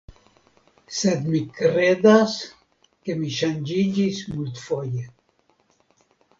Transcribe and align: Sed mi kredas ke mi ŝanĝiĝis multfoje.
Sed 0.99 1.27
mi 1.33 1.41
kredas 1.59 2.33
ke 3.03 3.19
mi 3.21 3.31
ŝanĝiĝis 3.37 4.25
multfoje. 4.33 5.09